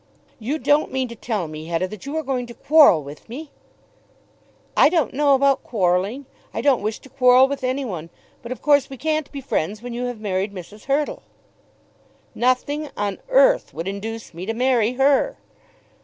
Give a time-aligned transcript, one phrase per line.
[0.39, 3.51] "You don't mean to tell me, Hetta, that you are going to quarrel with me!"
[4.75, 6.25] "I don't know about quarrelling.
[6.55, 8.09] I don't wish to quarrel with any one.
[8.41, 10.85] But of course we can't be friends when you have married Mrs.
[10.85, 11.21] Hurtle."
[12.33, 15.37] "Nothing on earth would induce me to marry her."